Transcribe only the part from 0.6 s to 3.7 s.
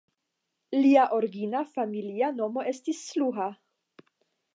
Lia origina familia nomo estis "Szluha".